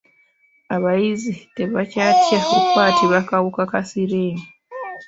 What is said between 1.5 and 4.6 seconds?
tebakyatya kukwatibwa kawuka ka Siriimu.